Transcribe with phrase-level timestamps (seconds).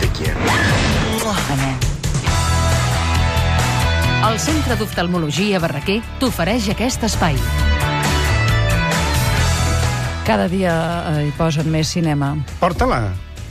[0.00, 0.40] te quiero.
[1.52, 1.76] Anem.
[4.28, 7.38] El Centre d'Oftalmologia Barraquer t'ofereix aquest espai.
[10.28, 10.74] Cada dia
[11.14, 12.34] eh, hi posen més cinema.
[12.60, 13.06] Porta-la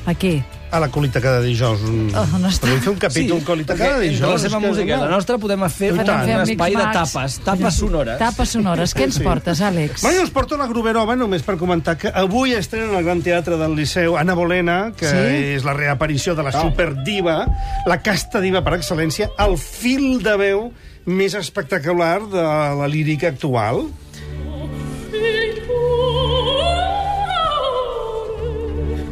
[0.08, 0.42] Aquí.
[0.70, 1.82] A la colita cada dijous.
[1.88, 2.12] Un...
[2.16, 2.66] Oh, on està?
[2.68, 4.34] Podem fer un capítol colita cada dijous.
[4.34, 8.18] la seva música i la nostra podem fer, un, espai de tapes, tapes sonores.
[8.20, 8.96] Tapes sonores.
[8.96, 9.24] Què ens Sí.
[9.24, 10.02] portes, Àlex?
[10.04, 13.76] Bueno, us porto la Gruberova només per comentar que avui estrena al Gran Teatre del
[13.76, 15.54] Liceu Anna Bolena, que Sí?
[15.58, 17.46] és la reaparició de la superdiva,
[17.86, 20.72] la casta diva per excel·lència, el fil de veu
[21.08, 23.86] més espectacular de la lírica actual.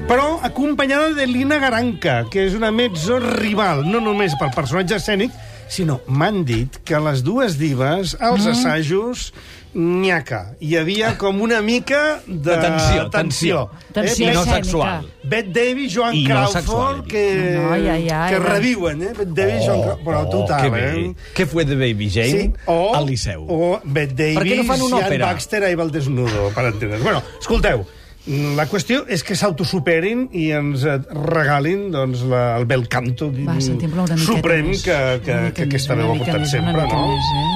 [0.08, 5.34] Però acompanyada de Lina Garanca, que és una mezzo rival, no només pel personatge escènic,
[5.72, 9.32] sinó m'han dit que les dues divas, als assajos,
[9.76, 10.54] nyaca.
[10.62, 12.38] Hi havia com una mica de...
[12.46, 13.64] De tensió, tensió.
[13.98, 15.10] Tensió I no sexual.
[15.26, 17.26] Bette Davis, Joan I no Crawford, sexual, que,
[17.58, 18.44] No, ai, ai, ai, que ai.
[18.46, 19.12] reviuen, eh?
[19.18, 21.12] Bette Davis, Joan Crawford, però total, que eh?
[21.36, 23.44] Què fue de Baby Jane Sí, o, al Liceu?
[23.50, 25.34] o Bette Davis, no fan una Ian òpera?
[25.34, 27.04] Baxter ahí va al desnudo, per entendre's.
[27.04, 27.84] Bueno, escolteu,
[28.26, 33.54] la qüestió és que s'autosuperin i ens eh, regalin doncs, la, el bel canto Va,
[33.54, 34.82] miqueta suprem més.
[34.86, 37.08] que, que, que aquesta veu ha portat més, una sempre, mica no?
[37.14, 37.54] Més, eh?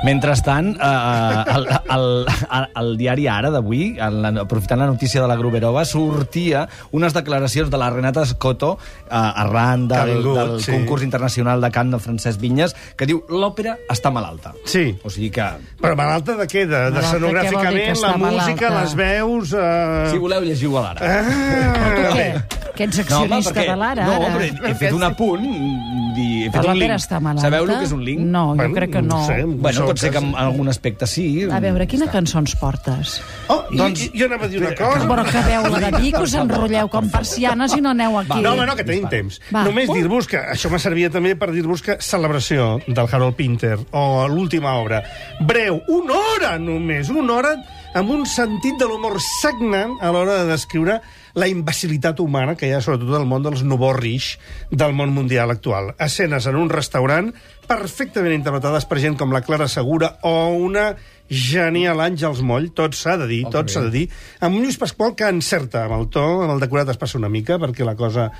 [0.00, 5.84] Mentrestant, eh, el, el, el, el diari Ara d'avui, aprofitant la notícia de la Gruberova,
[5.88, 6.66] sortia
[6.96, 10.72] unes declaracions de la Renata Escoto eh, arran del, vingut, del sí.
[10.72, 14.54] concurs internacional de cant de Francesc Vinyes, que diu l'òpera està malalta.
[14.64, 14.90] Sí.
[15.04, 15.48] O sigui que,
[15.80, 16.66] Però malalta de què?
[16.70, 18.72] De, de escenogràficament, la música, malalta?
[18.80, 19.54] les veus...
[19.54, 20.08] Eh...
[20.12, 21.14] si voleu, llegiu a l'Ara.
[21.20, 22.59] Ah, bé.
[22.80, 24.28] Que ets accionista de l'Ara, no, ara.
[24.32, 26.94] però he, he fet un apunt i he fet Però un link.
[26.96, 27.44] està malalta?
[27.44, 28.22] Sabeu el que és un link?
[28.24, 29.18] No, jo Bueno, crec que no.
[29.20, 29.36] no sé.
[29.44, 31.26] Bueno, pot ser que en algun aspecte sí.
[31.52, 33.18] A veure, quina cançó ens portes?
[33.52, 34.06] Oh, doncs...
[34.16, 35.04] jo anava a dir una cosa...
[35.10, 38.40] Però que veu la de Vic, us enrotlleu com persianes i no aneu aquí.
[38.40, 39.40] No, home, no, que tenim temps.
[39.52, 39.66] Va.
[39.68, 44.24] Només dir-vos que això me servia també per dir-vos que celebració del Harold Pinter o
[44.32, 45.02] l'última obra.
[45.44, 47.54] Breu, una hora només, una hora
[47.94, 51.00] amb un sentit de l'humor sagnant a l'hora de descriure
[51.34, 54.36] la imbecilitat humana que hi ha sobretot al món dels novorrix
[54.70, 55.94] del món mundial actual.
[55.98, 57.32] Escenes en un restaurant
[57.70, 60.92] perfectament interpretades per gent com la Clara Segura o una
[61.30, 64.06] genial Àngels Moll, tot s'ha de dir, tot s'ha de dir,
[64.42, 67.30] amb un Lluís Pasqual que encerta amb el to, amb el decorat es passa una
[67.30, 68.30] mica, perquè la cosa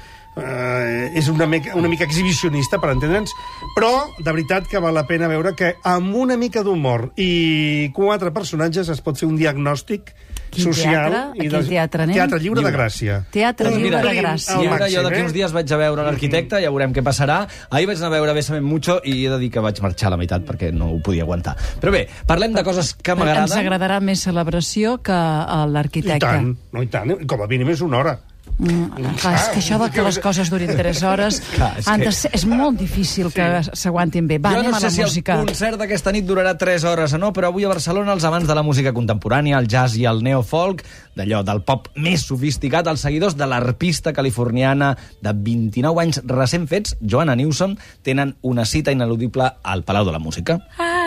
[0.41, 3.33] eh, és una mica, una mica exhibicionista, per entendre'ns,
[3.77, 8.33] però de veritat que val la pena veure que amb una mica d'humor i quatre
[8.33, 10.15] personatges es pot fer un diagnòstic
[10.51, 11.19] Quin social teatre?
[11.21, 12.15] A quin teatre anem?
[12.17, 12.77] teatre lliure, de Lliure.
[12.77, 13.19] gràcia.
[13.31, 14.57] Teatre Un lliure de plin gràcia.
[14.59, 15.25] I ara jo d'aquí eh?
[15.29, 17.37] uns dies vaig a veure l'arquitecte, ja veurem què passarà.
[17.71, 20.11] Ahir vaig anar a veure Bésame Mucho i he de dir que vaig marxar a
[20.17, 21.55] la meitat perquè no ho podia aguantar.
[21.81, 23.59] Però bé, parlem de coses que Ens m'agraden.
[23.61, 26.19] agradarà més celebració que eh, I l'arquitecte.
[26.27, 28.19] tant, no, i tant, com a mínim és una hora.
[28.59, 32.03] Mm, clar, és que això de que les coses durin 3 hores Clar, és han
[32.05, 34.37] de ser, és molt difícil que s'aguantin bé.
[34.43, 35.39] Va, jo anem no a sé la si música.
[35.41, 38.49] el concert d'aquesta nit durarà 3 hores o no, però avui a Barcelona els amants
[38.49, 40.85] de la música contemporània, el jazz i el neofolk,
[41.17, 46.97] d'allò del pop més sofisticat, els seguidors de l'arpista californiana de 29 anys recent fets,
[47.01, 50.61] Joanna Newsom, tenen una cita ineludible al Palau de la Música.
[50.79, 51.00] I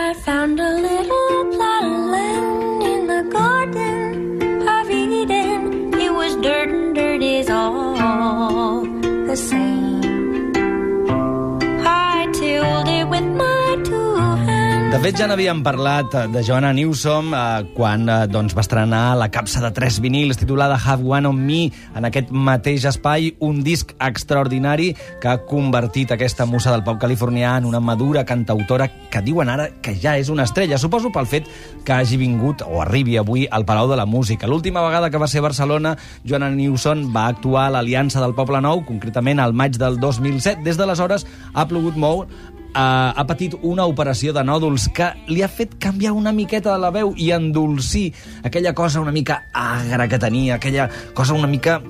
[14.94, 19.16] De fet, ja n'havíem parlat eh, de Joanna Newsom eh, quan eh, doncs, va estrenar
[19.18, 21.64] la capsa de tres vinils titulada Have One on Me
[21.98, 27.56] en aquest mateix espai, un disc extraordinari que ha convertit aquesta musa del pop californià
[27.58, 30.78] en una madura cantautora que diuen ara que ja és una estrella.
[30.78, 31.50] Suposo pel fet
[31.82, 34.46] que hagi vingut o arribi avui al Palau de la Música.
[34.46, 38.62] L'última vegada que va ser a Barcelona, Joanna Newsom va actuar a l'Aliança del Poble
[38.62, 40.62] Nou, concretament al maig del 2007.
[40.62, 42.30] Des d'aleshores ha plogut molt
[42.74, 46.82] eh, ha patit una operació de nòduls que li ha fet canviar una miqueta de
[46.82, 48.10] la veu i endolcir
[48.44, 51.80] aquella cosa una mica agra que tenia, aquella cosa una mica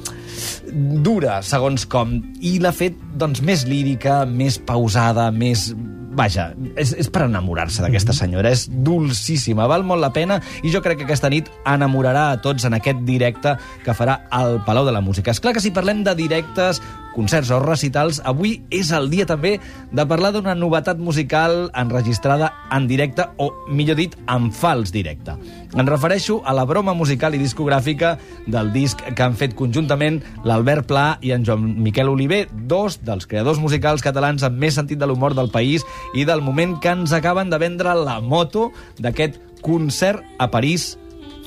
[1.04, 5.72] dura, segons com, i l'ha fet doncs, més lírica, més pausada, més...
[6.14, 10.78] Vaja, és, és per enamorar-se d'aquesta senyora, és dolcíssima, val molt la pena, i jo
[10.78, 14.94] crec que aquesta nit enamorarà a tots en aquest directe que farà al Palau de
[14.94, 15.34] la Música.
[15.34, 16.78] És clar que si parlem de directes,
[17.14, 19.56] concerts o recitals, avui és el dia també
[19.94, 25.36] de parlar d'una novetat musical enregistrada en directe, o millor dit, en fals directe.
[25.74, 28.16] Em refereixo a la broma musical i discogràfica
[28.46, 33.26] del disc que han fet conjuntament l'Albert Pla i en Joan Miquel Oliver, dos dels
[33.30, 37.14] creadors musicals catalans amb més sentit de l'humor del país i del moment que ens
[37.14, 40.94] acaben de vendre la moto d'aquest concert a París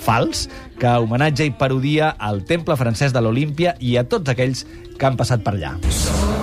[0.04, 0.48] fals
[0.80, 4.66] que homenatja i parodia al temple francès de l'Olímpia i a tots aquells
[4.98, 5.78] que han passat per allà.
[5.82, 6.37] I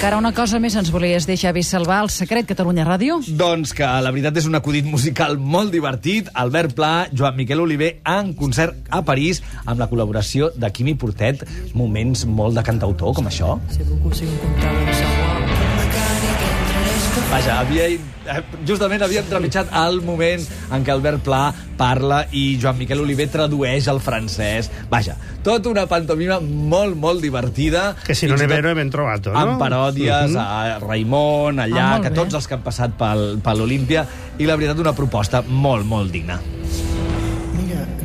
[0.00, 3.18] encara una cosa més ens volies dir, Xavi Salvà, el secret Catalunya Ràdio.
[3.36, 6.32] Doncs que la veritat és un acudit musical molt divertit.
[6.40, 11.44] Albert Pla, Joan Miquel Oliver en concert a París amb la col·laboració de Quimi Portet.
[11.76, 13.58] Moments molt de cantautor, com això.
[17.30, 17.84] Vaja, havia,
[18.66, 20.42] justament havia entremitjat el moment
[20.74, 24.66] en què Albert Pla parla i Joan Miquel Oliver tradueix al francès.
[24.90, 25.14] Vaja,
[25.46, 27.94] tota una pantomima molt, molt divertida.
[28.06, 29.38] Que si no n'he vero, ben trovato, no?
[29.38, 30.42] Amb paròdies Mhm.
[30.42, 32.16] a Raimon, allà, Ah, que bé.
[32.16, 34.06] tots els que han passat pel, per l'Olímpia,
[34.38, 36.40] i la veritat, una proposta molt, molt digna.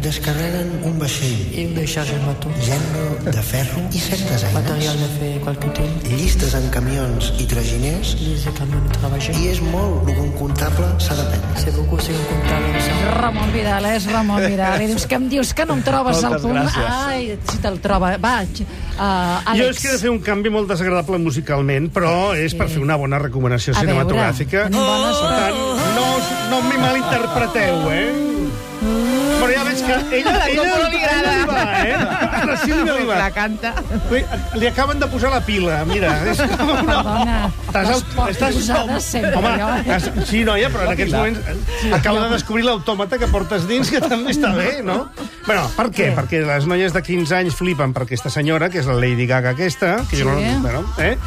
[0.05, 2.51] Descarreguen un vaixell, me charge le bateau.
[2.61, 6.03] gènere de ferro i certes eines, de fait quelque temps.
[6.11, 9.33] llistes en camions i traginers, Les camions de travailler.
[9.41, 11.57] i és molt el que un comptable s'ha d'aprendre.
[11.57, 13.17] C'est beaucoup, c'est un comptable.
[13.19, 14.81] Ramon Vidal, és Ramon Vidal.
[14.83, 16.55] I dius que em dius que no em trobes al Moltes punt.
[16.59, 17.07] gràcies.
[17.07, 18.17] Ai, si te'l troba.
[18.17, 19.57] Va, uh, Àlex.
[19.57, 22.79] Jo és que he de fer un canvi molt desagradable musicalment, però és per fer
[22.79, 24.69] una bona recomanació A veure, cinematogràfica.
[24.69, 25.55] tenim bones- Per tant,
[25.97, 26.07] no,
[26.51, 28.13] no m'hi malinterpreteu, eh?
[28.79, 31.31] Però ja veig que ella, ella, no li agrada.
[31.31, 32.45] ella li va, eh?
[32.49, 33.17] La Sílvia li va.
[33.19, 33.71] La canta.
[34.11, 34.21] Ui,
[34.59, 36.11] Li acaben de posar la pila, mira.
[36.31, 37.49] És com una...
[37.67, 39.69] Estàs les porto posades sempre, Home, jo.
[39.95, 43.89] has- sí, noia, però en aquests moments eh, acabo de descobrir l'autòmata que portes dins,
[43.91, 45.05] que també està bé, no?
[45.45, 46.07] Bueno, per què?
[46.17, 49.51] Perquè les noies de 15 anys flipen per aquesta senyora, que és la Lady Gaga
[49.53, 50.45] aquesta, que jo Sí.
[50.49, 50.61] no...
[50.63, 51.17] Bueno, eh?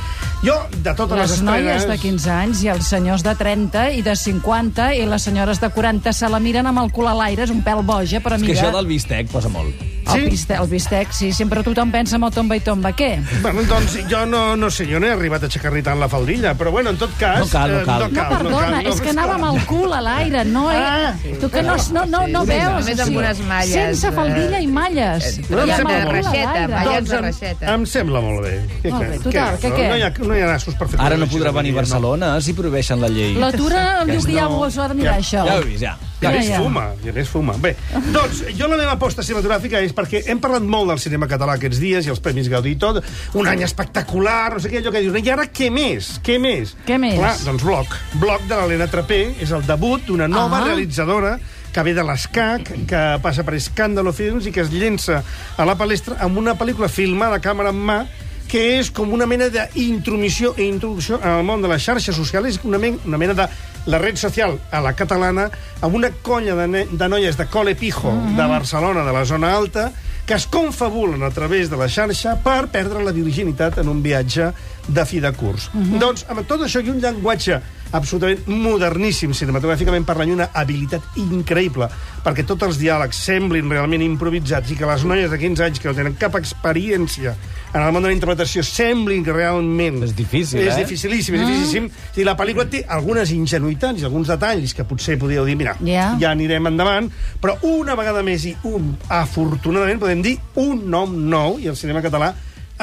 [0.43, 1.87] Jo, de totes les, Les noies estrenes...
[2.03, 5.71] de 15 anys i els senyors de 30 i de 50 i les senyores de
[5.71, 8.43] 40 se la miren amb el cul a l'aire, és un pèl boja, però És
[8.43, 8.63] que mira...
[8.67, 9.75] això del bistec posa molt.
[10.09, 10.21] El, Sí?
[10.31, 12.95] bistec, el bistec, sí, sempre tothom pensa en el tomba i tomba.
[12.97, 13.19] Què?
[13.43, 16.55] Bueno, doncs jo no, no sé, jo no he arribat a aixecar-li tant la faldilla,
[16.57, 17.43] però bueno, en tot cas...
[17.43, 18.07] No cal, no eh, cal.
[18.15, 20.71] No, perdona, és que anava amb el cul a l'aire, no?
[20.73, 21.13] Ah.
[21.13, 21.37] Eh?
[21.43, 22.79] Tu que no, no, no, no veus?
[22.81, 24.17] Només amb unes malles, Sense eh.
[24.17, 25.29] faldilla i malles.
[25.49, 26.45] Però em I amb sembla el molt cul a bé.
[26.45, 26.67] l'aire.
[26.69, 26.85] Reixeta.
[26.89, 27.75] Doncs de em, reixeta.
[27.75, 28.55] em sembla molt bé.
[28.83, 29.89] Què Molt bé, total, no, què?
[29.89, 31.79] No hi ha, no hi ha nassos per fer Ara no podrà venir a no.
[31.83, 33.35] Barcelona si prohibeixen la llei.
[33.39, 35.45] L'atura em diu que ja ho s'ha de mirar, això.
[35.47, 35.97] Ja ho he vist, ja.
[36.21, 37.53] I a més fuma, i a més fuma.
[37.63, 37.77] Bé,
[38.11, 41.79] doncs jo la meva aposta cinematogràfica és perquè hem parlat molt del cinema català aquests
[41.79, 42.99] dies i els Premis Gaudí i tot,
[43.39, 46.17] un any espectacular, no sé què, allò que dius, i ara què més?
[46.27, 46.75] Què més?
[46.89, 47.15] Què més?
[47.21, 47.95] Clar, doncs Bloc.
[48.19, 50.65] Bloc de l'Helena Trapé és el debut d'una nova Ah.
[50.65, 51.39] realitzadora
[51.73, 55.23] que ve de l'ESCAC, que passa per Escàndalo Films i que es llença
[55.57, 58.01] a la palestra amb una pel·lícula filmada a càmera en mà
[58.49, 62.81] que és com una mena d'intromissió i introducció al món de les xarxes socials, una,
[62.81, 63.45] men una mena de
[63.89, 65.51] la red social a la catalana
[65.85, 69.91] amb una colla de, de noies de Cole Pijo de Barcelona, de la zona alta,
[70.29, 74.51] que es confabulen a través de la xarxa per perdre la virginitat en un viatge
[74.89, 75.71] de fi de curs.
[76.01, 77.61] Doncs amb tot això i un llenguatge
[77.97, 81.89] absolutament moderníssim cinematogràficament parlant i una habilitat increïble
[82.25, 85.89] perquè tots els diàlegs semblin realment improvisats i que les noies de 15 anys que
[85.89, 87.35] no tenen cap experiència
[87.73, 90.03] en el món de la interpretació semblin que realment...
[90.07, 90.83] És difícil, és eh?
[90.83, 91.89] dificilíssim, és dificilíssim.
[92.21, 96.11] I la pel·lícula té algunes ingenuïtats i alguns detalls que potser podríeu dir, mira, Ja.
[96.21, 97.11] ja anirem endavant,
[97.43, 102.03] però una vegada més i un, afortunadament podem dir un nom nou i el cinema
[102.05, 102.33] català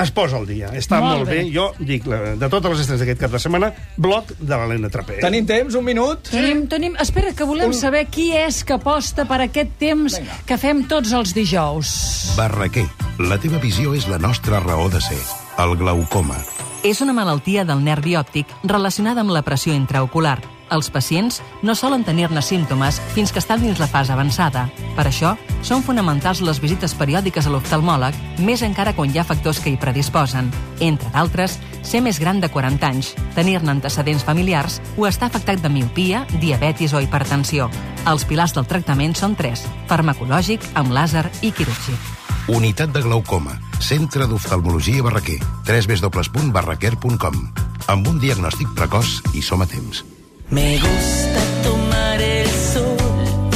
[0.01, 0.69] es posa al dia.
[0.75, 1.43] Està Molt molt, bé.
[1.43, 1.51] bé.
[1.53, 5.19] Jo dic, la- de totes les estrenes d'aquest cap de setmana, bloc de l'Helena Trapé.
[5.21, 5.75] Tenim temps?
[5.75, 6.29] Un minut?
[6.29, 6.95] Tenim, tenim...
[6.99, 11.33] Espera, que volem saber qui és que aposta per aquest temps que fem tots els
[11.33, 12.33] dijous.
[12.37, 12.87] Barraquer,
[13.19, 15.19] la teva visió és la nostra raó de ser.
[15.57, 16.35] El glaucoma.
[16.83, 20.39] És una malaltia del nervi òptic relacionada amb la pressió intraocular.
[20.73, 24.65] Els pacients no solen tenir-ne símptomes fins que estan dins la fase avançada.
[24.95, 29.59] Per això, són fonamentals les visites periòdiques a l'oftalmòleg, més encara quan hi ha factors
[29.61, 30.49] que hi predisposen.
[30.79, 35.69] Entre d'altres, ser més gran de 40 anys, tenir-ne antecedents familiars o estar afectat de
[35.69, 37.69] miopia, diabetis o hipertensió.
[38.09, 41.99] Els pilars del tractament són tres, farmacològic, amb làser i quirúrgic.
[42.47, 43.57] Unitat de glaucoma.
[43.81, 45.39] Centre d'oftalmologia Barraquer.
[45.65, 47.41] www.barraquer.com
[47.89, 50.14] Amb un diagnòstic precoç i som a temps.
[50.49, 52.97] Me gusta tomar el sol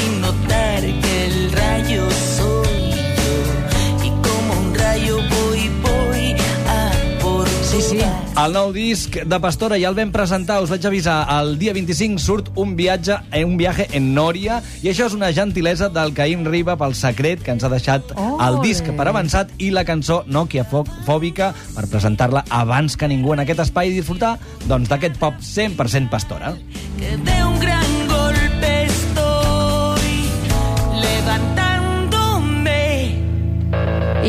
[0.06, 4.06] y notar que el rayo soy yo.
[4.06, 6.36] Y como un rayo voy, voy
[6.68, 8.00] a por Sí, sí.
[8.40, 12.22] El nou disc de Pastora ja el vam presentar, us vaig avisar, el dia 25
[12.24, 16.46] surt un viatge eh, un viaje en Nòria, i això és una gentilesa del Caïm
[16.48, 20.64] Riba pel secret que ens ha deixat el disc per avançat i la cançó Nokia
[20.64, 24.38] Fòbica per presentar-la abans que ningú en aquest espai i disfrutar
[24.72, 26.56] doncs, d'aquest pop 100% Pastora.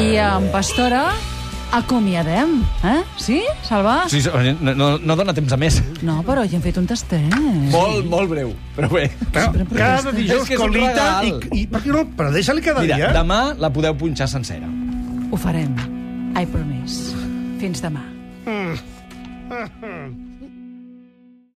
[0.01, 1.11] I amb Pastora
[1.73, 3.03] acomiadem, eh?
[3.19, 4.09] Sí, Salva?
[4.11, 4.23] Sí,
[4.63, 5.81] no, no, no dona temps a més.
[6.07, 7.35] No, però ja hem fet un tastet.
[7.75, 9.09] Molt, molt breu, però bé.
[9.35, 11.67] Però cada dijous És que és colita i, i...
[11.71, 12.07] Per què no?
[12.17, 13.13] Però deixa-li cada Mira, dia.
[13.15, 14.71] demà la podeu punxar sencera.
[15.31, 15.77] Ho farem.
[16.39, 17.15] I promise.
[17.61, 18.03] Fins demà.
[18.47, 20.30] Mm.